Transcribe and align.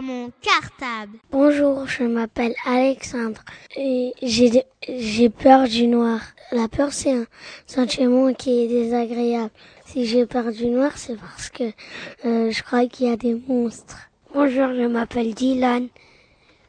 Mon 0.00 0.30
cartable. 0.40 1.18
Bonjour, 1.30 1.86
je 1.86 2.04
m'appelle 2.04 2.54
Alexandre 2.64 3.42
et 3.76 4.12
j'ai 4.22 4.64
j'ai 4.88 5.28
peur 5.28 5.68
du 5.68 5.86
noir. 5.86 6.20
La 6.50 6.68
peur, 6.68 6.92
c'est 6.92 7.12
un 7.12 7.26
sentiment 7.66 8.32
qui 8.32 8.64
est 8.64 8.68
désagréable. 8.68 9.50
Si 9.84 10.06
j'ai 10.06 10.24
peur 10.24 10.50
du 10.52 10.66
noir, 10.66 10.96
c'est 10.96 11.16
parce 11.18 11.50
que 11.50 11.64
euh, 12.24 12.50
je 12.50 12.62
crois 12.62 12.86
qu'il 12.86 13.08
y 13.08 13.10
a 13.10 13.16
des 13.16 13.34
monstres. 13.34 13.98
Bonjour, 14.32 14.68
je 14.68 14.86
m'appelle 14.86 15.34
Dylan. 15.34 15.88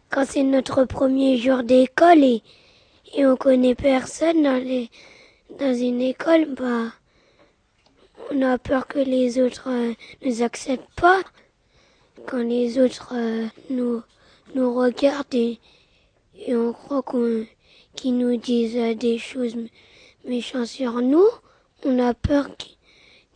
Quand 0.09 0.25
c'est 0.27 0.43
notre 0.43 0.83
premier 0.83 1.37
jour 1.37 1.63
d'école 1.63 2.23
et, 2.23 2.43
et 3.15 3.25
on 3.25 3.37
connaît 3.37 3.75
personne 3.75 4.43
dans 4.43 4.61
les 4.61 4.89
dans 5.59 5.73
une 5.73 6.01
école, 6.01 6.45
bah 6.55 6.91
on 8.31 8.41
a 8.41 8.57
peur 8.57 8.87
que 8.87 8.99
les 8.99 9.39
autres 9.39 9.69
euh, 9.69 9.93
nous 10.25 10.41
acceptent 10.41 10.93
pas. 10.95 11.21
Quand 12.25 12.43
les 12.43 12.79
autres 12.79 13.13
euh, 13.15 13.47
nous 13.69 14.73
regardent 14.73 15.33
et, 15.33 15.59
et 16.35 16.55
on 16.55 16.71
croit 16.71 17.03
qu'ils 17.95 18.17
nous 18.17 18.37
disent 18.37 18.77
euh, 18.77 18.95
des 18.95 19.17
choses 19.17 19.55
méchantes 20.25 20.67
sur 20.67 20.93
nous, 21.01 21.27
on 21.83 21.99
a 21.99 22.13
peur 22.13 22.49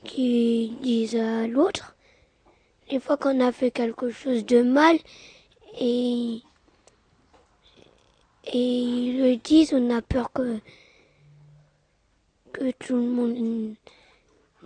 qu'ils 0.04 0.78
disent 0.80 1.16
à 1.16 1.48
l'autre. 1.48 1.96
Des 2.90 3.00
fois 3.00 3.18
qu'on 3.18 3.42
a 3.42 3.52
fait 3.52 3.72
quelque 3.72 4.10
chose 4.10 4.46
de 4.46 4.62
mal 4.62 4.98
et, 5.80 6.42
et 8.46 8.58
ils 8.58 9.22
le 9.22 9.36
disent, 9.36 9.74
on 9.74 9.90
a 9.90 10.02
peur 10.02 10.32
que, 10.32 10.60
que 12.54 12.72
tout 12.72 12.96
le 12.96 13.02
monde 13.02 13.76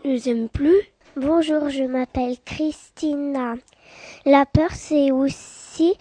nous 0.06 0.30
aime 0.30 0.47
plus. 0.47 0.81
Bonjour, 1.17 1.70
je 1.70 1.84
m'appelle 1.84 2.38
Christina. 2.45 3.56
La 4.26 4.45
peur, 4.45 4.70
c'est 4.72 5.12
aussi 5.12 5.98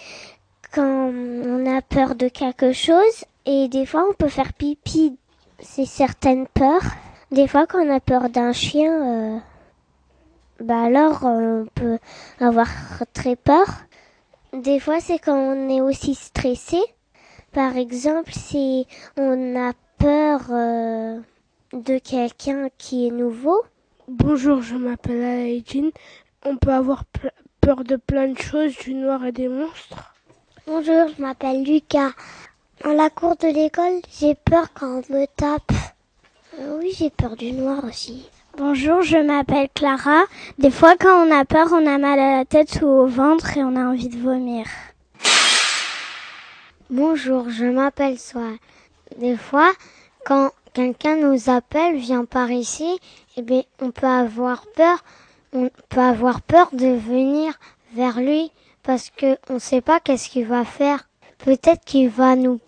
quand 0.72 1.10
on 1.12 1.66
a 1.66 1.82
peur 1.82 2.14
de 2.14 2.28
quelque 2.28 2.72
chose 2.72 3.24
et 3.44 3.66
des 3.66 3.86
fois 3.86 4.06
on 4.08 4.14
peut 4.14 4.28
faire 4.28 4.52
pipi. 4.52 5.18
C'est 5.58 5.84
certaines 5.84 6.46
peurs. 6.46 6.84
Des 7.32 7.48
fois 7.48 7.66
quand 7.66 7.84
on 7.84 7.92
a 7.92 7.98
peur 7.98 8.30
d'un 8.30 8.52
chien, 8.52 8.92
euh, 8.92 9.38
bah 10.60 10.84
alors 10.84 11.24
on 11.24 11.66
peut 11.74 11.98
avoir 12.38 12.68
très 13.12 13.34
peur. 13.34 13.66
Des 14.52 14.78
fois 14.78 15.00
c'est 15.00 15.18
quand 15.18 15.34
on 15.36 15.68
est 15.70 15.80
aussi 15.80 16.14
stressé. 16.14 16.78
Par 17.50 17.76
exemple 17.76 18.30
si 18.32 18.86
on 19.16 19.56
a 19.56 19.72
peur 19.98 20.42
euh, 20.50 21.18
de 21.72 21.98
quelqu'un 21.98 22.68
qui 22.78 23.08
est 23.08 23.10
nouveau. 23.10 23.60
Bonjour, 24.12 24.60
je 24.60 24.74
m'appelle 24.74 25.22
Aïdine. 25.22 25.92
On 26.44 26.56
peut 26.56 26.72
avoir 26.72 27.04
peur 27.60 27.84
de 27.84 27.94
plein 27.94 28.26
de 28.26 28.36
choses, 28.36 28.76
du 28.78 28.92
noir 28.92 29.24
et 29.24 29.30
des 29.30 29.46
monstres. 29.46 30.16
Bonjour, 30.66 31.06
je 31.16 31.22
m'appelle 31.22 31.62
Lucas. 31.62 32.10
Dans 32.82 32.92
la 32.92 33.08
cour 33.08 33.36
de 33.36 33.46
l'école, 33.46 34.00
j'ai 34.18 34.34
peur 34.34 34.72
quand 34.74 35.02
on 35.08 35.14
me 35.14 35.26
tape. 35.36 35.70
Euh, 36.58 36.80
oui, 36.82 36.92
j'ai 36.92 37.10
peur 37.10 37.36
du 37.36 37.52
noir 37.52 37.84
aussi. 37.84 38.28
Bonjour, 38.58 39.02
je 39.02 39.16
m'appelle 39.16 39.68
Clara. 39.72 40.24
Des 40.58 40.72
fois, 40.72 40.96
quand 40.96 41.24
on 41.24 41.30
a 41.30 41.44
peur, 41.44 41.68
on 41.70 41.86
a 41.86 41.96
mal 41.96 42.18
à 42.18 42.38
la 42.38 42.44
tête 42.44 42.80
ou 42.82 42.88
au 42.88 43.06
ventre 43.06 43.56
et 43.56 43.62
on 43.62 43.76
a 43.76 43.84
envie 43.84 44.08
de 44.08 44.18
vomir. 44.18 44.66
Bonjour, 46.90 47.48
je 47.48 47.66
m'appelle 47.66 48.18
Soa. 48.18 48.54
Des 49.18 49.36
fois, 49.36 49.70
quand 50.26 50.50
quelqu'un 50.72 51.16
nous 51.16 51.48
appelle, 51.48 51.96
vient 51.96 52.24
par 52.24 52.50
ici, 52.50 52.98
eh 53.48 53.66
on 53.80 53.90
peut 53.90 54.06
avoir 54.06 54.66
peur. 54.76 55.02
On 55.52 55.70
peut 55.88 56.00
avoir 56.00 56.42
peur 56.42 56.68
de 56.72 56.86
venir 56.86 57.52
vers 57.94 58.20
lui 58.20 58.52
parce 58.82 59.10
que 59.10 59.36
on 59.48 59.54
ne 59.54 59.58
sait 59.58 59.80
pas 59.80 60.00
qu'est-ce 60.00 60.28
qu'il 60.28 60.46
va 60.46 60.64
faire. 60.64 61.08
Peut-être 61.38 61.84
qu'il 61.84 62.08
va 62.08 62.36
nous 62.36 62.60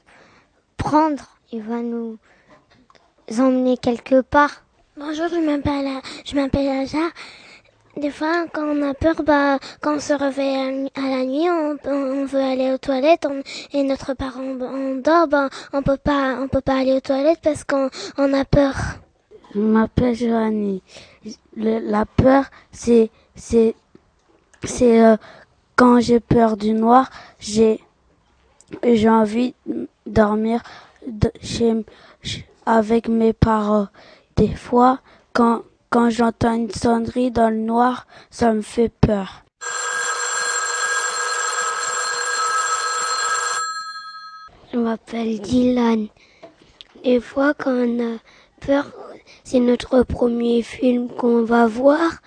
prendre, 0.77 1.25
il 1.53 1.63
va 1.63 1.81
nous 1.81 2.19
emmener 3.39 3.77
quelque 3.77 4.21
part. 4.21 4.65
Bonjour, 4.97 5.29
je 5.29 5.37
m'appelle 5.37 5.89
je 6.25 6.35
m'appelle 6.35 6.69
Aja. 6.69 7.09
Des 7.97 8.11
fois, 8.11 8.47
quand 8.53 8.65
on 8.65 8.83
a 8.83 8.95
peur, 8.95 9.23
bah, 9.23 9.59
quand 9.83 9.97
on 9.97 10.01
se 10.01 10.15
réveille 10.15 10.91
à 10.95 11.01
la 11.03 11.25
nuit, 11.25 11.49
on, 11.51 12.25
veut 12.25 12.41
aller 12.41 12.73
aux 12.73 12.79
toilettes 12.79 13.27
et 13.75 13.83
notre 13.83 14.15
parent 14.15 14.41
on 14.41 14.95
dort, 14.97 15.29
bah, 15.29 15.51
on 15.75 15.83
peut 15.83 15.99
pas, 15.99 16.39
on 16.41 16.49
peut 16.49 16.63
pas 16.63 16.79
aller 16.79 16.95
aux 16.95 17.01
toilettes 17.01 17.41
parce 17.43 17.65
qu'on 17.65 17.91
on 18.17 18.33
a 18.33 18.47
peur. 18.47 18.75
Je 19.55 19.61
m'appelle 19.61 20.15
Joanie. 20.15 20.83
la 21.57 22.07
peur, 22.07 22.45
c'est, 22.71 23.11
c'est, 23.35 23.75
c'est 24.65 25.05
euh, 25.05 25.17
quand 25.77 26.01
j'ai 26.01 26.21
peur 26.21 26.57
du 26.57 26.73
noir, 26.73 27.11
j'ai, 27.39 27.81
j'ai 28.83 29.09
envie 29.09 29.55
de 29.67 29.89
dormir 30.07 30.63
chez, 31.43 31.85
avec 32.65 33.09
mes 33.09 33.33
parents. 33.33 33.89
Des 34.37 34.55
fois, 34.55 35.01
quand 35.33 35.63
quand 35.93 36.09
j'entends 36.09 36.55
une 36.55 36.71
sonnerie 36.71 37.31
dans 37.31 37.51
le 37.51 37.59
noir, 37.59 38.07
ça 38.31 38.55
me 38.55 38.63
fait 38.63 38.89
peur. 38.89 39.45
Je 44.73 44.79
m'appelle 44.79 45.39
Dylan. 45.39 46.09
Des 47.05 47.21
fois, 47.21 47.53
quand 47.53 47.73
on 47.73 48.15
a 48.15 48.17
peur, 48.67 48.91
c'est 49.45 49.61
notre 49.61 50.03
premier 50.03 50.63
film 50.63 51.09
qu'on 51.09 51.45
va 51.45 51.67
voir. 51.67 52.23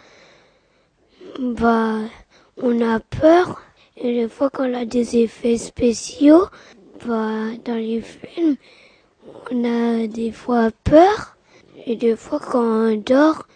Bah, 1.39 1.99
on 2.57 2.81
a 2.81 2.99
peur. 2.99 3.61
Et 3.97 4.13
des 4.13 4.27
fois, 4.27 4.49
quand 4.49 4.69
on 4.69 4.73
a 4.73 4.85
des 4.85 5.17
effets 5.17 5.57
spéciaux, 5.57 6.45
bah, 7.05 7.49
dans 7.63 7.75
les 7.75 8.01
films, 8.01 8.57
on 9.51 9.63
a 9.63 10.07
des 10.07 10.31
fois 10.31 10.71
peur. 10.83 11.37
Et 11.85 11.95
des 11.95 12.15
fois, 12.15 12.39
quand 12.39 12.63
on 12.63 12.95
dort, 12.95 13.47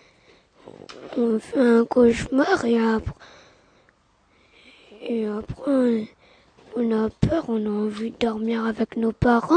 on 1.18 1.40
fait 1.40 1.60
un 1.60 1.86
cauchemar 1.86 2.66
et 2.66 2.80
après, 2.80 3.14
et 5.02 5.26
après 5.26 6.08
on 6.76 6.92
a 6.92 7.10
peur, 7.10 7.46
on 7.48 7.66
a 7.66 7.70
envie 7.70 8.12
de 8.12 8.18
dormir 8.18 8.66
avec 8.66 8.98
nos 8.98 9.12
parents, 9.12 9.56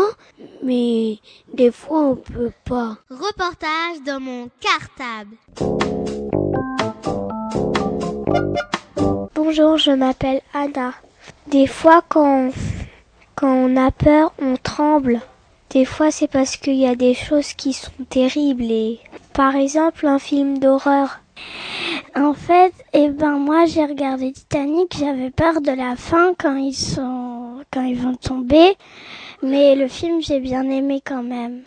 mais 0.63 1.19
des 1.53 1.71
fois 1.71 2.01
on 2.01 2.17
peut 2.17 2.53
pas. 2.65 2.99
Reportage 3.11 4.03
dans 4.07 4.21
mon 4.21 4.49
cartable. 4.61 5.37
Bonjour, 9.35 9.77
je 9.77 9.93
m'appelle 9.93 10.41
Anna. 10.55 10.93
Des 11.49 11.67
fois 11.67 12.03
quand, 12.09 12.51
quand 13.35 13.53
on 13.53 13.77
a 13.77 13.91
peur, 13.91 14.33
on 14.41 14.57
tremble. 14.57 15.21
Des 15.71 15.85
fois 15.85 16.11
c'est 16.11 16.29
parce 16.29 16.57
qu'il 16.57 16.77
y 16.77 16.87
a 16.87 16.97
des 16.97 17.15
choses 17.15 17.53
qui 17.55 17.73
sont 17.73 17.91
terribles 18.09 18.71
et 18.71 19.01
par 19.33 19.57
exemple 19.57 20.07
un 20.07 20.19
film 20.19 20.59
d'horreur. 20.59 21.22
En 22.15 22.35
fait, 22.35 22.73
eh 22.93 23.09
ben 23.09 23.39
moi 23.39 23.65
j'ai 23.67 23.85
regardé 23.85 24.33
Titanic, 24.33 24.97
j'avais 24.99 25.31
peur 25.31 25.61
de 25.61 25.73
la 25.73 25.97
fin 25.97 26.35
quand 26.39 26.57
ils 26.57 26.75
sont 26.75 27.63
quand 27.73 27.85
ils 27.85 27.99
vont 27.99 28.17
tomber, 28.17 28.77
mais 29.43 29.75
le 29.75 29.89
film 29.89 30.21
j'ai 30.21 30.41
bien 30.41 30.69
aimé 30.71 31.03
quand 31.05 31.23
même. 31.23 31.63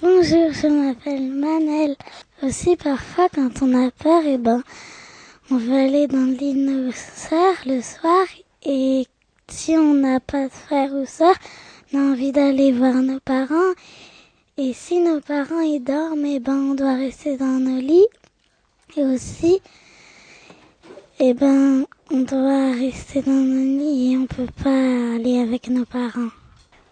Bonjour, 0.00 0.52
je 0.52 0.68
m'appelle 0.68 1.30
Manel. 1.32 1.96
Aussi 2.42 2.76
parfois 2.76 3.28
quand 3.34 3.62
on 3.62 3.86
a 3.86 3.90
peur, 3.90 4.22
eh 4.24 4.38
ben 4.38 4.62
on 5.50 5.56
veut 5.56 5.76
aller 5.76 6.06
dans 6.06 6.36
sœurs 6.92 7.56
le 7.66 7.80
soir 7.80 8.26
et 8.64 9.06
si 9.48 9.76
on 9.76 9.94
n'a 9.94 10.20
pas 10.20 10.44
de 10.44 10.52
frère 10.52 10.92
ou 10.92 11.06
sœur, 11.06 11.34
on 11.92 11.98
a 11.98 12.12
envie 12.12 12.32
d'aller 12.32 12.70
voir 12.70 12.94
nos 12.94 13.18
parents. 13.20 13.72
Et 14.56 14.72
si 14.72 15.00
nos 15.00 15.20
parents 15.20 15.60
ils 15.60 15.80
dorment, 15.80 16.26
eh 16.26 16.38
ben 16.38 16.56
on 16.70 16.74
doit 16.74 16.94
rester 16.94 17.36
dans 17.36 17.58
nos 17.58 17.80
lits. 17.80 18.06
Et 18.96 19.04
aussi, 19.04 19.60
eh 21.20 21.34
ben, 21.34 21.84
on 22.10 22.20
doit 22.20 22.72
rester 22.72 23.20
dans 23.22 23.32
nos 23.32 23.78
lits 23.78 24.12
et 24.12 24.16
on 24.16 24.26
peut 24.26 24.46
pas 24.62 25.14
aller 25.16 25.40
avec 25.40 25.68
nos 25.68 25.84
parents. 25.84 26.30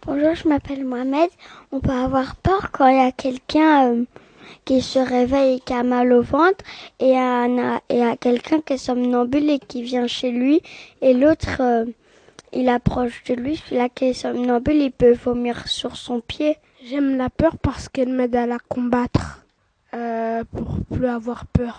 Bonjour, 0.06 0.34
je 0.34 0.46
m'appelle 0.46 0.84
Mohamed. 0.84 1.30
On 1.72 1.80
peut 1.80 1.90
avoir 1.90 2.36
peur 2.36 2.70
quand 2.70 2.86
il 2.88 2.96
y 2.96 3.00
a 3.00 3.12
quelqu'un 3.12 3.92
euh, 3.92 4.04
qui 4.64 4.82
se 4.82 4.98
réveille 4.98 5.56
et 5.56 5.60
qui 5.60 5.72
a 5.72 5.82
mal 5.82 6.12
au 6.12 6.22
ventre 6.22 6.64
et 7.00 7.10
il 7.10 7.72
y 7.90 8.02
a 8.02 8.16
quelqu'un 8.16 8.60
qui 8.60 8.74
est 8.74 8.78
somnambule 8.78 9.50
et 9.50 9.58
qui 9.58 9.82
vient 9.82 10.06
chez 10.06 10.30
lui 10.30 10.60
et 11.00 11.14
l'autre 11.14 11.60
euh, 11.60 11.86
il 12.52 12.68
approche 12.68 13.24
de 13.24 13.34
lui, 13.34 13.56
celui-là 13.56 13.88
qui 13.88 14.06
est 14.06 14.12
somnambule, 14.12 14.76
il 14.76 14.92
peut 14.92 15.14
vomir 15.14 15.66
sur 15.66 15.96
son 15.96 16.20
pied. 16.20 16.56
J'aime 16.84 17.16
la 17.16 17.30
peur 17.30 17.56
parce 17.58 17.88
qu'elle 17.88 18.12
m'aide 18.12 18.36
à 18.36 18.46
la 18.46 18.58
combattre, 18.58 19.45
euh, 19.96 20.44
pour 20.54 20.68
plus 20.92 21.06
avoir 21.08 21.46
peur. 21.46 21.76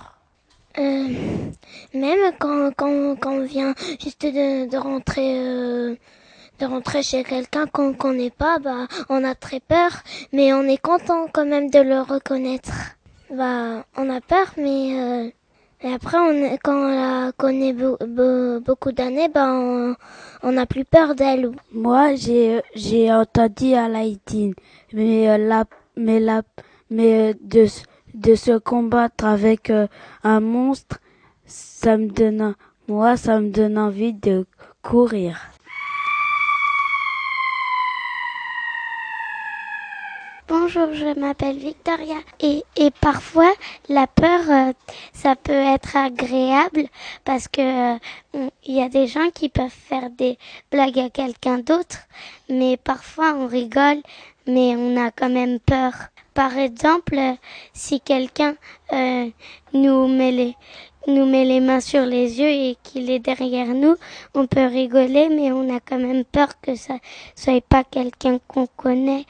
euh, 0.79 1.07
même 1.93 2.19
quand, 2.39 2.71
quand, 2.75 3.15
quand 3.21 3.31
on 3.41 3.45
vient 3.45 3.73
juste 4.03 4.23
de, 4.23 4.69
de 4.69 4.77
rentrer 4.77 5.29
euh, 5.39 5.95
de 6.59 6.65
rentrer 6.65 7.03
chez 7.03 7.23
quelqu'un 7.23 7.67
qu'on 7.67 7.93
connaît 7.93 8.31
pas, 8.43 8.57
bah 8.59 8.87
on 9.09 9.23
a 9.23 9.35
très 9.35 9.59
peur, 9.59 9.91
mais 10.33 10.53
on 10.53 10.63
est 10.63 10.81
content 10.81 11.27
quand 11.33 11.45
même 11.45 11.69
de 11.69 11.79
le 11.79 12.01
reconnaître. 12.01 12.73
Bah 13.29 13.85
on 13.97 14.09
a 14.09 14.21
peur, 14.21 14.47
mais 14.57 14.99
euh, 14.99 15.29
et 15.83 15.93
après 15.93 16.17
on, 16.17 16.57
quand 16.63 16.75
on 16.75 16.89
la 16.89 17.31
connaît 17.43 17.73
be- 17.73 17.97
be- 18.17 18.59
beaucoup 18.67 18.91
d'années, 18.91 19.29
bah 19.29 19.47
on 19.51 19.95
on 20.43 20.51
n'a 20.53 20.65
plus 20.65 20.85
peur 20.85 21.15
d'elle. 21.15 21.51
Moi, 21.73 22.15
j'ai 22.15 22.61
j'ai 22.75 23.11
entendu 23.13 23.73
Alaïdine, 23.73 24.53
mais 24.93 25.29
euh, 25.29 25.37
la 25.37 25.65
mais 25.95 26.19
la 26.19 26.41
mais 26.89 27.31
euh, 27.31 27.33
de 27.41 27.65
de 28.17 28.35
se 28.35 28.57
combattre 28.57 29.25
avec 29.25 29.69
euh, 29.69 29.87
un 30.23 30.39
monstre, 30.39 30.99
ça 31.45 31.97
me 31.97 32.07
donne 32.07 32.55
moi 32.87 33.17
ça 33.17 33.39
me 33.39 33.49
donne 33.49 33.77
envie 33.77 34.13
de 34.13 34.45
courir. 34.81 35.51
Bonjour, 40.47 40.93
je 40.93 41.19
m'appelle 41.19 41.57
Victoria 41.57 42.15
et, 42.39 42.63
et 42.77 42.91
parfois 42.91 43.51
la 43.89 44.07
peur 44.07 44.39
euh, 44.49 44.73
ça 45.11 45.35
peut 45.35 45.51
être 45.51 45.97
agréable 45.97 46.87
parce 47.25 47.49
que 47.49 47.95
euh, 47.95 48.49
il 48.63 48.75
y 48.75 48.81
a 48.81 48.87
des 48.87 49.07
gens 49.07 49.29
qui 49.33 49.49
peuvent 49.49 49.69
faire 49.69 50.09
des 50.09 50.37
blagues 50.71 50.99
à 50.99 51.09
quelqu'un 51.09 51.57
d'autre 51.57 51.97
mais 52.49 52.77
parfois 52.77 53.33
on 53.35 53.47
rigole 53.47 54.01
mais 54.47 54.75
on 54.77 54.95
a 54.95 55.11
quand 55.11 55.29
même 55.29 55.59
peur. 55.59 55.93
Par 56.37 56.55
exemple, 56.55 57.17
si 57.73 57.99
quelqu'un 57.99 58.53
euh, 58.93 59.25
nous 59.73 60.07
met 60.07 60.31
les 60.31 60.55
nous 61.07 61.25
met 61.25 61.45
les 61.45 61.59
mains 61.59 61.79
sur 61.79 62.05
les 62.05 62.39
yeux 62.39 62.49
et 62.49 62.77
qu'il 62.83 63.09
est 63.09 63.17
derrière 63.17 63.73
nous, 63.73 63.95
on 64.35 64.45
peut 64.45 64.67
rigoler 64.67 65.29
mais 65.29 65.51
on 65.51 65.75
a 65.75 65.79
quand 65.79 65.97
même 65.97 66.23
peur 66.25 66.49
que 66.61 66.75
ça 66.75 66.93
soit 67.35 67.63
pas 67.67 67.83
quelqu'un 67.83 68.37
qu'on 68.47 68.67
connaît. 68.67 69.25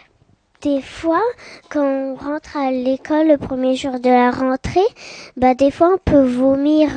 Des 0.62 0.81
fois, 0.81 1.24
quand 1.69 1.86
on 1.86 2.15
rentre 2.15 2.57
à 2.57 2.71
l'école 2.71 3.30
le 3.30 3.38
premier 3.38 3.77
jour 3.77 4.01
de 4.01 4.09
la 4.09 4.30
rentrée, 4.30 4.89
bah 5.38 5.54
des 5.54 5.71
fois 5.71 5.94
on 5.94 6.12
peut 6.12 6.25
vomir 6.25 6.89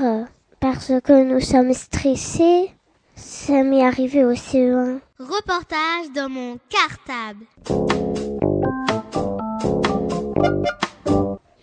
parce 0.59 0.91
que 1.05 1.23
nous 1.23 1.41
sommes 1.41 1.73
stressés. 1.73 2.73
Ça 3.15 3.63
m'est 3.63 3.87
arrivé 3.87 4.25
au 4.25 4.33
CE1. 4.33 4.99
Reportage 5.21 6.11
dans 6.17 6.29
mon 6.29 6.59
cartable. 6.69 7.47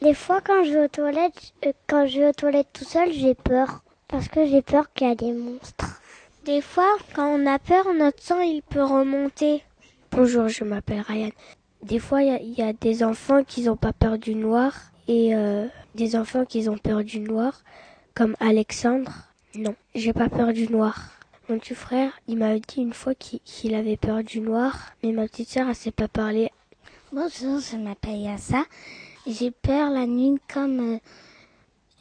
Des 0.08 0.14
fois, 0.14 0.40
quand 0.40 0.64
je 0.64 0.72
vais 0.72 0.86
aux 0.86 0.88
toilettes, 0.88 1.52
euh, 1.66 1.74
quand 1.86 2.08
je 2.08 2.20
vais 2.22 2.30
aux 2.30 2.32
toilettes 2.32 2.70
tout 2.72 2.86
seul, 2.86 3.12
j'ai 3.12 3.36
peur 3.36 3.84
parce 4.08 4.30
que 4.30 4.46
j'ai 4.46 4.62
peur 4.62 4.94
qu'il 4.94 5.06
y 5.06 5.12
a 5.12 5.16
des 5.16 5.34
monstres. 5.34 6.00
Des 6.46 6.62
fois, 6.62 6.90
quand 7.14 7.28
on 7.28 7.46
a 7.46 7.60
peur, 7.60 7.94
notre 7.94 8.24
sang 8.24 8.40
il 8.40 8.62
peut 8.62 8.86
remonter. 8.86 9.64
Bonjour, 10.12 10.48
je 10.48 10.64
m'appelle 10.64 11.02
Ryan. 11.02 11.32
Des 11.84 12.00
fois, 12.00 12.22
il 12.22 12.30
y 12.30 12.32
a- 12.32 12.40
il 12.42 12.54
y, 12.54 12.62
a 12.62 12.72
des 12.72 13.04
enfants 13.04 13.44
qui 13.44 13.64
n'ont 13.64 13.76
pas 13.76 13.92
peur 13.92 14.18
du 14.18 14.34
noir 14.34 14.72
et 15.10 15.36
euh, 15.36 15.68
des 15.96 16.16
enfants 16.16 16.46
qui 16.46 16.70
ont 16.70 16.78
peur 16.78 17.04
du 17.04 17.20
noir, 17.20 17.62
comme 18.16 18.38
Alexandre. 18.40 19.12
Non, 19.56 19.76
j'ai 19.94 20.14
pas 20.14 20.30
peur 20.30 20.54
du 20.54 20.70
noir. 20.72 21.10
Mon 21.50 21.60
petit 21.60 21.76
frère, 21.76 22.14
il 22.30 22.38
m'a 22.38 22.54
dit 22.58 22.78
une 22.78 22.94
fois 22.94 23.14
qu'il 23.14 23.76
avait 23.76 23.98
peur 23.98 24.24
du 24.24 24.40
noir, 24.40 24.94
mais 25.04 25.12
ma 25.12 25.28
petite 25.28 25.50
sœur, 25.50 25.68
elle 25.68 25.76
sait 25.76 25.92
pas 25.92 26.08
parler. 26.08 26.50
Bonjour, 27.12 27.60
je 27.60 27.76
m'appelle 27.76 28.22
Yassa. 28.22 28.64
J'ai 29.28 29.52
peur 29.52 29.90
la 29.90 30.08
nuit 30.08 30.40
comme 30.52 30.96
euh, 30.96 31.00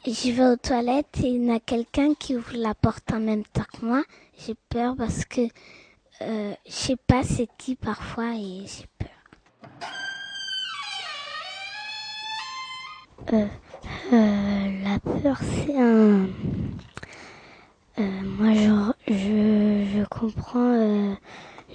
je 0.05 0.31
vais 0.31 0.45
aux 0.45 0.55
toilettes 0.55 1.19
et 1.21 1.27
il 1.27 1.45
y 1.45 1.51
a 1.51 1.59
quelqu'un 1.59 2.13
qui 2.13 2.37
ouvre 2.37 2.55
la 2.55 2.73
porte 2.73 3.11
en 3.11 3.19
même 3.19 3.43
temps 3.43 3.65
que 3.73 3.85
moi. 3.85 4.03
J'ai 4.37 4.55
peur 4.69 4.95
parce 4.95 5.25
que 5.25 5.41
euh, 6.21 6.53
je 6.65 6.71
sais 6.71 6.95
pas 6.95 7.23
c'est 7.23 7.49
qui 7.57 7.75
parfois 7.75 8.33
et 8.35 8.65
j'ai 8.65 8.87
peur. 8.97 9.09
Euh, 13.33 13.45
euh, 14.13 14.83
la 14.83 14.99
peur, 14.99 15.37
c'est 15.41 15.75
un. 15.75 16.27
Euh, 17.99 18.21
moi, 18.23 18.53
je, 18.53 19.13
je, 19.13 19.97
je 19.97 20.05
comprends 20.05 20.59
euh, 20.59 21.13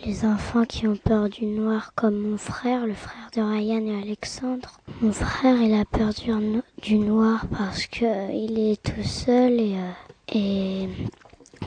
les 0.07 0.25
enfants 0.25 0.65
qui 0.65 0.87
ont 0.87 0.97
peur 0.97 1.29
du 1.29 1.45
noir, 1.45 1.93
comme 1.95 2.17
mon 2.17 2.39
frère, 2.39 2.87
le 2.87 2.95
frère 2.95 3.29
de 3.35 3.43
Ryan 3.43 3.87
et 3.87 4.03
Alexandre. 4.03 4.81
Mon 5.01 5.13
frère, 5.13 5.61
il 5.61 5.75
a 5.75 5.85
peur 5.85 6.13
du, 6.15 6.31
no- 6.31 6.63
du 6.81 6.97
noir 6.99 7.47
parce 7.51 7.87
que 7.87 8.05
euh, 8.05 8.31
il 8.33 8.59
est 8.59 8.81
tout 8.83 9.03
seul 9.03 9.53
et, 9.61 9.77
euh, 9.77 9.93
et 10.33 10.89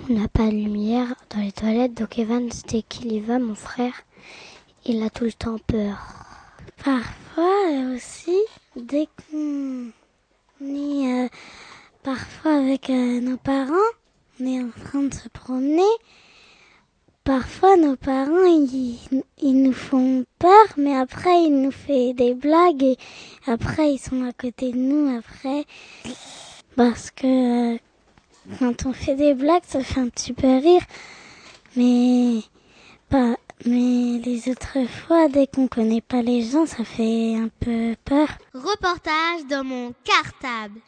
on 0.10 0.14
n'a 0.14 0.28
pas 0.30 0.46
de 0.48 0.52
lumière 0.56 1.14
dans 1.30 1.42
les 1.42 1.52
toilettes. 1.52 1.94
Donc 1.96 2.18
Evan, 2.18 2.48
dès 2.70 2.82
qu'il 2.84 3.12
y 3.12 3.20
va, 3.20 3.40
mon 3.40 3.56
frère, 3.56 3.94
il 4.86 5.04
a 5.04 5.10
tout 5.10 5.26
le 5.26 5.34
temps 5.34 5.58
peur. 5.68 5.98
Parfois 6.84 7.54
euh, 7.72 7.96
aussi, 7.96 8.38
dès 8.78 9.08
qu'on 9.30 9.88
est 10.62 11.26
euh, 11.26 11.28
parfois 12.04 12.56
avec 12.56 12.90
nos 12.90 13.38
parents, 13.38 13.74
on 14.40 14.46
est 14.46 14.62
en 14.62 14.70
train 14.70 15.04
de 15.04 15.14
se 15.14 15.28
promener. 15.30 15.82
Parfois, 17.26 17.76
nos 17.76 17.96
parents, 17.96 18.46
ils, 18.46 19.00
ils 19.42 19.64
nous 19.64 19.74
font 19.74 20.26
peur, 20.38 20.68
mais 20.78 20.96
après, 20.96 21.46
ils 21.46 21.60
nous 21.60 21.72
font 21.72 22.14
des 22.14 22.36
blagues 22.36 22.84
et 22.84 22.98
après, 23.48 23.94
ils 23.94 23.98
sont 23.98 24.24
à 24.24 24.32
côté 24.32 24.72
de 24.72 24.78
nous 24.78 25.18
après. 25.18 25.66
Parce 26.76 27.10
que 27.10 27.74
euh, 27.74 27.78
quand 28.60 28.86
on 28.86 28.94
fait 28.94 29.16
des 29.16 29.34
blagues, 29.34 29.64
ça 29.66 29.82
fait 29.82 30.02
un 30.02 30.10
petit 30.10 30.34
peu 30.34 30.46
rire. 30.46 30.84
Mais, 31.76 32.42
pas, 33.10 33.38
mais 33.66 34.22
les 34.24 34.48
autres 34.48 34.88
fois, 34.88 35.28
dès 35.28 35.48
qu'on 35.48 35.68
connaît 35.68 36.02
pas 36.02 36.22
les 36.22 36.44
gens, 36.44 36.68
ça 36.68 36.84
fait 36.84 37.36
un 37.36 37.50
peu 37.60 37.96
peur. 38.06 38.28
Reportage 38.54 39.48
dans 39.50 39.64
mon 39.64 39.94
cartable. 40.04 40.80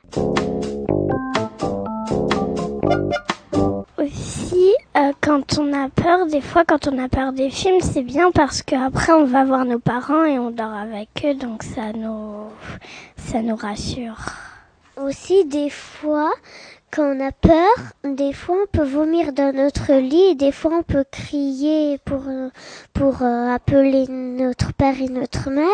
Aussi, 3.97 4.75
euh, 4.97 5.13
quand 5.21 5.59
on 5.59 5.73
a 5.73 5.89
peur, 5.89 6.25
des 6.25 6.41
fois, 6.41 6.65
quand 6.65 6.87
on 6.87 6.97
a 6.97 7.07
peur 7.07 7.31
des 7.31 7.49
films, 7.51 7.81
c'est 7.81 8.01
bien 8.01 8.31
parce 8.31 8.63
qu'après, 8.63 9.13
on 9.13 9.25
va 9.25 9.45
voir 9.45 9.65
nos 9.65 9.77
parents 9.79 10.25
et 10.25 10.39
on 10.39 10.49
dort 10.49 10.73
avec 10.73 11.09
eux, 11.23 11.35
donc 11.35 11.61
ça 11.61 11.93
nous, 11.93 12.47
ça 13.15 13.41
nous 13.41 13.55
rassure. 13.55 14.17
Aussi, 14.95 15.45
des 15.45 15.69
fois, 15.69 16.31
quand 16.91 17.15
on 17.15 17.19
a 17.23 17.31
peur, 17.31 17.69
des 18.03 18.33
fois 18.33 18.55
on 18.63 18.65
peut 18.65 18.85
vomir 18.85 19.33
dans 19.33 19.53
notre 19.53 19.93
lit 19.93 20.35
des 20.35 20.53
fois 20.53 20.71
on 20.79 20.83
peut 20.83 21.03
crier 21.11 21.97
pour, 22.05 22.23
pour 22.93 23.21
euh, 23.21 23.53
appeler 23.53 24.07
notre 24.07 24.73
père 24.73 24.99
et 24.99 25.09
notre 25.09 25.49
mère. 25.49 25.67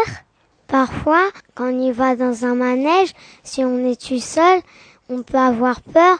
Parfois, 0.67 1.23
quand 1.53 1.71
on 1.71 1.79
y 1.79 1.91
va 1.91 2.15
dans 2.15 2.45
un 2.45 2.55
manège, 2.55 3.13
si 3.43 3.63
on 3.63 3.85
est 3.85 4.01
tout 4.01 4.19
seul, 4.19 4.61
on 5.07 5.21
peut 5.21 5.37
avoir 5.37 5.81
peur. 5.81 6.17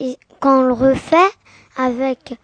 Et 0.00 0.16
quand 0.40 0.60
on 0.60 0.62
le 0.62 0.72
refait 0.72 1.30
avec 1.76 2.36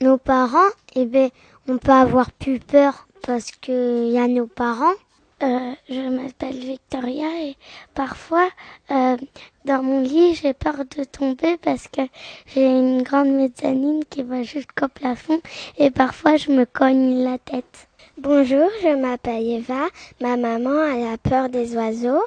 nos 0.00 0.18
parents, 0.18 0.70
eh 0.94 1.06
ben, 1.06 1.30
on 1.68 1.78
peut 1.78 1.92
avoir 1.92 2.32
plus 2.32 2.58
peur 2.58 3.06
parce 3.26 3.50
qu'il 3.50 4.08
y 4.08 4.18
a 4.18 4.26
nos 4.28 4.46
parents. 4.46 4.94
Euh, 5.42 5.72
je 5.88 6.00
m'appelle 6.00 6.58
Victoria 6.58 7.28
et 7.40 7.56
parfois, 7.94 8.50
euh, 8.90 9.16
dans 9.64 9.82
mon 9.82 10.02
lit, 10.02 10.34
j'ai 10.34 10.52
peur 10.52 10.84
de 10.84 11.04
tomber 11.04 11.56
parce 11.56 11.88
que 11.88 12.02
j'ai 12.46 12.66
une 12.66 13.02
grande 13.02 13.28
mezzanine 13.30 14.04
qui 14.10 14.22
va 14.22 14.42
jusqu'au 14.42 14.88
plafond 14.88 15.40
et 15.78 15.90
parfois 15.90 16.36
je 16.36 16.50
me 16.50 16.66
cogne 16.66 17.24
la 17.24 17.38
tête. 17.38 17.88
Bonjour, 18.18 18.68
je 18.82 18.94
m'appelle 18.94 19.46
Eva. 19.46 19.86
Ma 20.20 20.36
maman 20.36 20.84
elle 20.84 21.06
a 21.06 21.16
peur 21.16 21.48
des 21.48 21.74
oiseaux 21.74 22.24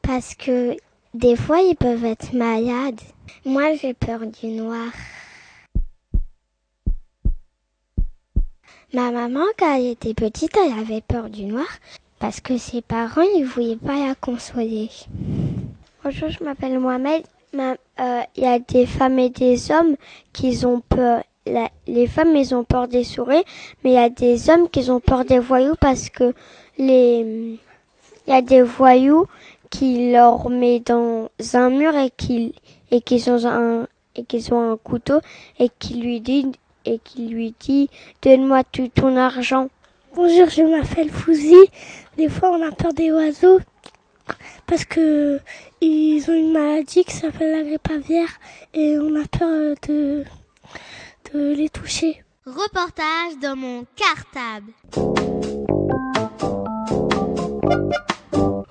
parce 0.00 0.34
que 0.34 0.76
des 1.12 1.36
fois 1.36 1.60
ils 1.60 1.76
peuvent 1.76 2.06
être 2.06 2.32
malades. 2.32 3.00
Moi 3.44 3.74
j'ai 3.74 3.92
peur 3.92 4.20
du 4.20 4.46
noir. 4.46 4.88
Ma 8.92 9.12
maman 9.12 9.44
quand 9.56 9.76
elle 9.76 9.86
était 9.86 10.14
petite 10.14 10.56
elle 10.56 10.76
avait 10.76 11.00
peur 11.00 11.30
du 11.30 11.44
noir 11.44 11.68
parce 12.18 12.40
que 12.40 12.58
ses 12.58 12.82
parents 12.82 13.22
ils 13.36 13.44
voulaient 13.44 13.76
pas 13.76 14.04
la 14.04 14.16
consoler. 14.16 14.90
Bonjour, 16.02 16.28
je 16.28 16.42
m'appelle 16.42 16.76
Mohamed. 16.80 17.22
Euh, 17.54 17.74
Il 18.36 18.42
y 18.42 18.46
a 18.46 18.58
des 18.58 18.86
femmes 18.86 19.20
et 19.20 19.30
des 19.30 19.70
hommes 19.70 19.94
qui 20.32 20.66
ont 20.66 20.80
peur. 20.80 21.22
les 21.86 22.06
femmes, 22.08 22.34
ils 22.34 22.52
ont 22.52 22.64
peur 22.64 22.88
des 22.88 23.04
souris, 23.04 23.44
mais 23.84 23.90
il 23.90 23.94
y 23.94 23.98
a 23.98 24.10
des 24.10 24.50
hommes 24.50 24.68
qui 24.68 24.90
ont 24.90 24.98
peur 24.98 25.24
des 25.24 25.38
voyous 25.38 25.76
parce 25.80 26.10
que 26.10 26.34
les, 26.76 27.58
il 28.26 28.30
y 28.30 28.32
a 28.32 28.42
des 28.42 28.62
voyous 28.62 29.26
qui 29.70 30.10
leur 30.10 30.50
met 30.50 30.80
dans 30.80 31.28
un 31.54 31.70
mur 31.70 31.94
et 31.94 32.10
qui, 32.10 32.54
et 32.90 33.00
qui 33.00 33.22
ont 33.30 33.46
un, 33.46 33.86
et 34.16 34.24
qui 34.24 34.52
un 34.52 34.76
couteau 34.82 35.20
et 35.60 35.70
qui 35.78 35.94
lui 35.94 36.20
dit, 36.20 36.50
et 36.84 36.98
qui 36.98 37.28
lui 37.28 37.54
dit, 37.60 37.88
donne-moi 38.22 38.64
tout 38.64 38.88
ton 38.88 39.16
argent. 39.16 39.68
Bonjour, 40.14 40.48
je 40.48 40.62
m'appelle 40.62 41.10
Fouzi. 41.10 41.54
Des 42.16 42.28
fois, 42.28 42.50
on 42.50 42.66
a 42.66 42.72
peur 42.72 42.92
des 42.92 43.12
oiseaux 43.12 43.60
parce 44.66 44.84
que 44.84 45.40
ils 45.80 46.24
ont 46.28 46.34
une 46.34 46.52
maladie 46.52 47.04
qui 47.04 47.14
s'appelle 47.14 47.52
la 47.52 47.62
grippe 47.62 47.90
aviaire 47.90 48.28
et 48.74 48.96
on 48.98 49.14
a 49.20 49.26
peur 49.26 49.74
de, 49.88 50.24
de 51.32 51.52
les 51.54 51.68
toucher. 51.68 52.22
Reportage 52.46 53.38
dans 53.42 53.56
mon 53.56 53.84
cartable. 53.96 54.72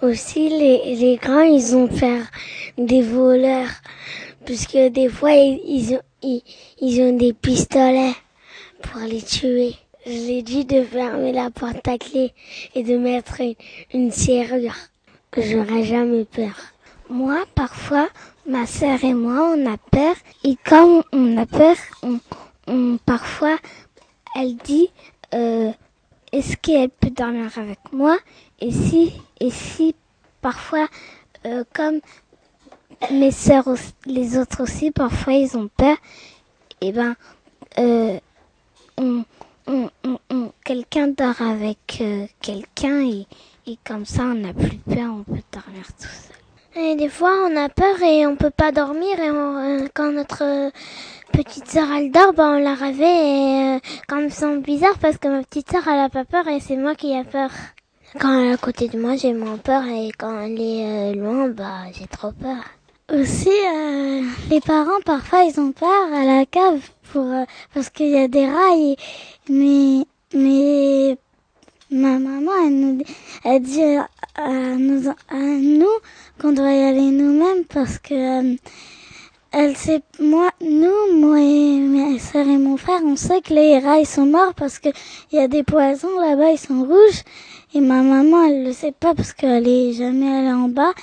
Aussi, 0.01 0.49
les, 0.49 0.95
les 0.95 1.17
grands, 1.17 1.41
ils 1.41 1.75
ont 1.75 1.87
peur 1.87 2.23
des 2.77 3.01
voleurs. 3.01 3.69
Puisque 4.45 4.77
des 4.77 5.09
fois, 5.09 5.31
ils, 5.31 5.59
ils, 5.65 6.01
ils 6.21 7.01
ont 7.01 7.15
des 7.15 7.33
pistolets 7.33 8.13
pour 8.81 9.01
les 9.01 9.21
tuer. 9.21 9.75
Je 10.05 10.11
l'ai 10.11 10.41
dit 10.41 10.65
de 10.65 10.83
fermer 10.83 11.31
la 11.31 11.49
porte 11.49 11.87
à 11.87 11.97
clé 11.97 12.33
et 12.75 12.83
de 12.83 12.97
mettre 12.97 13.41
une, 13.41 13.55
une 13.93 14.11
serrure. 14.11 14.75
J'aurais 15.35 15.83
jamais 15.83 16.25
peur. 16.25 16.55
Moi, 17.09 17.43
parfois, 17.55 18.07
ma 18.45 18.65
sœur 18.65 19.03
et 19.03 19.13
moi, 19.13 19.53
on 19.55 19.71
a 19.71 19.77
peur. 19.77 20.15
Et 20.43 20.55
quand 20.65 21.03
on 21.11 21.37
a 21.37 21.45
peur, 21.45 21.75
on, 22.03 22.19
on 22.67 22.97
parfois, 23.05 23.57
elle 24.35 24.55
dit, 24.57 24.89
euh, 25.33 25.71
est-ce 26.31 26.55
qu'elle 26.57 26.89
peut 26.89 27.09
dormir 27.09 27.51
avec 27.57 27.79
moi? 27.91 28.17
Et 28.59 28.71
si, 28.71 29.13
et 29.39 29.51
si, 29.51 29.95
parfois, 30.41 30.87
euh, 31.45 31.63
comme 31.73 31.99
mes 33.11 33.31
sœurs, 33.31 33.65
les 34.05 34.37
autres 34.37 34.63
aussi, 34.63 34.91
parfois 34.91 35.33
ils 35.33 35.57
ont 35.57 35.69
peur, 35.77 35.97
et 36.81 36.91
ben, 36.91 37.15
euh, 37.77 38.19
on, 38.97 39.23
on, 39.67 39.89
on, 40.05 40.17
on- 40.29 40.51
quelqu'un 40.65 41.07
dort 41.09 41.41
avec 41.41 41.99
euh, 42.01 42.25
quelqu'un 42.41 43.01
et, 43.05 43.25
et 43.67 43.77
comme 43.85 44.05
ça 44.05 44.23
on 44.23 44.35
n'a 44.35 44.53
plus 44.53 44.77
peur, 44.77 45.11
on 45.13 45.23
peut 45.23 45.41
dormir 45.51 45.85
tout 45.99 46.07
seul. 46.07 46.35
Et 46.81 46.95
des 46.95 47.09
fois, 47.09 47.33
on 47.49 47.55
a 47.57 47.67
peur 47.67 48.01
et 48.03 48.25
on 48.27 48.35
peut 48.35 48.51
pas 48.51 48.71
dormir. 48.71 49.19
Et 49.19 49.31
on- 49.31 49.57
euh, 49.57 49.87
quand 49.93 50.11
notre 50.11 50.43
euh, 50.43 50.69
petite 51.33 51.67
sœur 51.67 51.87
elle 51.91 52.11
dort, 52.11 52.33
ben 52.33 52.57
on 52.57 52.59
la 52.59 52.75
réveille. 52.75 53.75
Et 53.75 53.75
euh, 53.75 53.79
quand 54.07 54.17
elle 54.19 54.25
me 54.25 54.29
semble 54.29 54.61
bizarre 54.61 54.97
parce 54.99 55.17
que 55.17 55.27
ma 55.27 55.41
petite 55.43 55.69
sœur 55.71 55.87
elle 55.87 55.99
a 55.99 56.09
pas 56.09 56.25
peur 56.25 56.47
et 56.47 56.59
c'est 56.59 56.77
moi 56.77 56.95
qui 56.95 57.11
ai 57.11 57.23
peur. 57.23 57.49
Quand 58.19 58.39
elle 58.39 58.49
est 58.49 58.53
à 58.53 58.57
côté 58.57 58.87
de 58.87 58.99
moi, 58.99 59.15
j'ai 59.15 59.33
moins 59.33 59.57
peur 59.57 59.83
et 59.85 60.11
quand 60.17 60.39
elle 60.41 60.61
est 60.61 60.85
euh, 60.85 61.15
loin, 61.15 61.49
bah 61.49 61.91
j'ai 61.91 62.07
trop 62.07 62.31
peur. 62.31 62.63
Aussi, 63.11 63.49
euh, 63.49 64.21
les 64.51 64.61
parents, 64.61 65.01
parfois, 65.03 65.43
ils 65.43 65.59
ont 65.59 65.71
peur 65.71 66.13
à 66.13 66.23
la 66.25 66.45
cave 66.45 66.79
pour, 67.11 67.23
euh, 67.23 67.43
parce 67.73 67.89
qu'il 67.89 68.09
y 68.09 68.17
a 68.17 68.27
des 68.27 68.41
et- 68.77 68.97
mais, 69.49 70.05
mais 70.31 71.17
ma 71.89 72.19
maman, 72.19 72.51
elle, 72.67 72.79
nous, 72.79 73.03
elle 73.43 73.63
dit 73.63 73.81
à, 73.83 74.07
à 74.35 74.49
nous, 75.39 75.87
qu'on 76.39 76.51
doit 76.51 76.71
y 76.71 76.83
aller 76.83 77.09
nous-mêmes 77.09 77.65
parce 77.65 77.97
que 77.97 78.13
euh, 78.53 78.55
elle 79.51 79.75
sait, 79.75 80.03
moi, 80.19 80.51
nous, 80.61 81.19
moi 81.19 81.39
et 81.39 81.79
mes 81.79 82.19
soeurs 82.19 82.47
et 82.47 82.59
mon 82.59 82.77
frère, 82.77 83.01
on 83.03 83.15
sait 83.15 83.41
que 83.41 83.55
les 83.55 83.79
rats, 83.79 83.97
ils 83.99 84.05
sont 84.05 84.27
morts 84.27 84.53
parce 84.55 84.77
que 84.77 84.89
il 85.31 85.39
y 85.39 85.41
a 85.41 85.47
des 85.47 85.63
poisons 85.63 86.19
là-bas, 86.19 86.51
ils 86.51 86.59
sont 86.59 86.83
rouges. 86.83 87.23
Et 87.73 87.81
ma 87.81 88.03
maman, 88.03 88.43
elle 88.45 88.65
le 88.65 88.73
sait 88.73 88.91
pas 88.91 89.15
parce 89.15 89.33
qu'elle 89.33 89.67
est 89.67 89.93
jamais 89.93 90.29
allée 90.29 90.51
en 90.53 90.69
bas. 90.69 90.93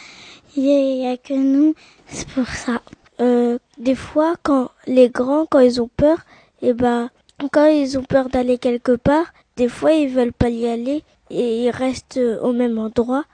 Il 0.56 0.64
y 0.64 1.02
y 1.02 1.06
a 1.06 1.16
que 1.16 1.34
nous, 1.34 1.74
c'est 2.08 2.28
pour 2.28 2.46
ça. 2.48 2.80
Euh, 3.20 3.58
des 3.78 3.94
fois, 3.94 4.34
quand 4.42 4.70
les 4.86 5.08
grands, 5.08 5.46
quand 5.46 5.60
ils 5.60 5.80
ont 5.80 5.90
peur, 5.96 6.18
et 6.62 6.72
ben, 6.72 7.10
quand 7.52 7.66
ils 7.66 7.98
ont 7.98 8.04
peur 8.04 8.28
d'aller 8.28 8.58
quelque 8.58 8.96
part, 8.96 9.26
des 9.56 9.68
fois 9.68 9.92
ils 9.92 10.08
veulent 10.08 10.32
pas 10.32 10.48
y 10.50 10.66
aller 10.66 11.02
et 11.30 11.64
ils 11.64 11.70
restent 11.70 12.16
euh, 12.18 12.40
au 12.40 12.52
même 12.52 12.78
endroit. 12.78 13.24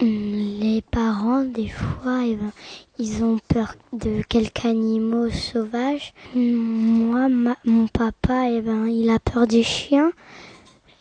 Les 0.00 0.82
parents, 0.90 1.42
des 1.42 1.68
fois, 1.68 2.20
eh 2.26 2.34
ben, 2.36 2.50
ils 2.98 3.22
ont 3.22 3.38
peur 3.48 3.74
de 3.92 4.22
quelques 4.28 4.64
animaux 4.64 5.30
sauvages. 5.30 6.12
Moi, 6.34 7.28
ma- 7.28 7.56
mon 7.64 7.86
papa, 7.86 8.48
eh 8.50 8.60
ben, 8.62 8.86
il 8.88 9.10
a 9.10 9.18
peur 9.18 9.46
des 9.46 9.62
chiens. 9.62 10.10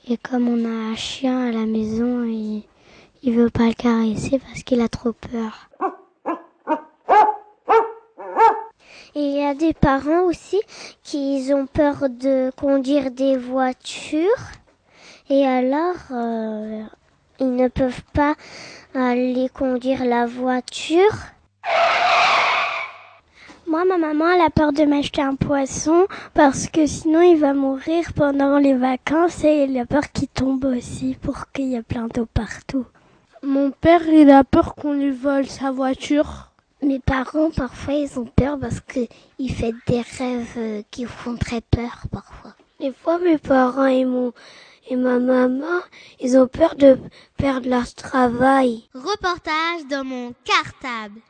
Et 0.07 0.17
comme 0.17 0.47
on 0.47 0.65
a 0.65 0.91
un 0.91 0.95
chien 0.95 1.47
à 1.47 1.51
la 1.51 1.65
maison, 1.65 2.23
il, 2.25 2.63
il 3.23 3.33
veut 3.33 3.49
pas 3.49 3.67
le 3.67 3.73
caresser 3.73 4.39
parce 4.39 4.63
qu'il 4.63 4.81
a 4.81 4.89
trop 4.89 5.13
peur. 5.13 5.69
Et 7.49 7.53
il 9.15 9.31
y 9.31 9.43
a 9.43 9.53
des 9.53 9.73
parents 9.73 10.21
aussi 10.23 10.59
qui 11.03 11.49
ont 11.53 11.67
peur 11.67 12.09
de 12.09 12.51
conduire 12.55 13.11
des 13.11 13.35
voitures. 13.35 14.25
Et 15.29 15.45
alors, 15.45 15.95
euh, 16.11 16.83
ils 17.39 17.55
ne 17.55 17.67
peuvent 17.67 18.03
pas 18.13 18.35
aller 18.95 19.49
conduire 19.53 20.05
la 20.05 20.25
voiture. 20.25 21.17
Moi, 23.67 23.85
ma 23.85 23.97
maman, 23.97 24.29
elle 24.29 24.41
a 24.41 24.49
peur 24.49 24.73
de 24.73 24.83
m'acheter 24.83 25.21
un 25.21 25.35
poisson 25.35 26.07
parce 26.33 26.67
que 26.67 26.85
sinon 26.85 27.21
il 27.21 27.37
va 27.37 27.53
mourir 27.53 28.13
pendant 28.13 28.57
les 28.57 28.73
vacances 28.73 29.43
et 29.43 29.63
elle 29.63 29.77
a 29.77 29.85
peur 29.85 30.11
qu'il 30.11 30.27
tombe 30.27 30.65
aussi 30.65 31.17
pour 31.21 31.51
qu'il 31.51 31.69
y 31.69 31.75
ait 31.75 31.81
plein 31.81 32.07
d'eau 32.07 32.25
partout. 32.25 32.85
Mon 33.43 33.71
père, 33.71 34.07
il 34.07 34.29
a 34.29 34.43
peur 34.43 34.75
qu'on 34.75 34.93
lui 34.93 35.11
vole 35.11 35.47
sa 35.47 35.71
voiture. 35.71 36.50
Mes 36.81 36.99
parents, 36.99 37.51
parfois, 37.51 37.93
ils 37.93 38.19
ont 38.19 38.25
peur 38.25 38.57
parce 38.59 38.79
que 38.79 39.01
ils 39.37 39.53
font 39.53 39.71
des 39.87 40.01
rêves 40.17 40.53
euh, 40.57 40.81
qui 40.89 41.05
font 41.05 41.35
très 41.37 41.61
peur 41.61 42.03
parfois. 42.11 42.53
Des 42.79 42.91
fois, 42.91 43.19
mes 43.19 43.37
parents 43.37 43.85
et, 43.85 44.03
mon, 44.05 44.33
et 44.89 44.95
ma 44.95 45.19
maman, 45.19 45.79
ils 46.19 46.37
ont 46.37 46.47
peur 46.47 46.75
de 46.75 46.97
perdre 47.37 47.69
leur 47.69 47.93
travail. 47.93 48.83
Reportage 48.95 49.85
dans 49.89 50.03
mon 50.03 50.33
cartable. 50.43 51.21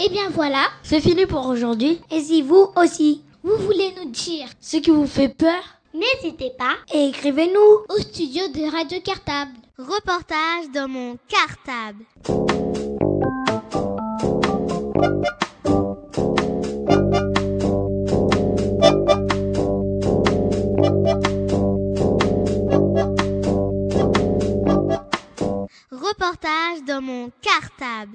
Et 0.00 0.08
bien 0.08 0.28
voilà, 0.30 0.66
C'est 0.82 1.00
fini 1.00 1.26
pour 1.26 1.46
aujourd'hui. 1.46 2.00
et 2.10 2.20
si 2.20 2.42
vous 2.42 2.68
aussi, 2.76 3.22
vous 3.44 3.56
voulez 3.58 3.94
nous 4.02 4.10
dire, 4.10 4.48
Ce 4.60 4.76
qui 4.78 4.90
vous 4.90 5.06
fait 5.06 5.28
peur, 5.28 5.62
n'hésitez 5.94 6.50
pas 6.58 6.74
et 6.92 7.06
écrivez-nous. 7.08 7.94
au 7.96 7.98
studio 8.00 8.48
de 8.48 8.70
Radio 8.70 8.98
Cartable. 9.00 9.52
Reportage 9.78 10.70
dans 10.72 10.88
mon 10.88 11.18
cartable. 11.28 12.06
Reportage 25.90 26.82
dans 26.86 27.02
mon 27.02 27.30
cartable. 27.42 28.12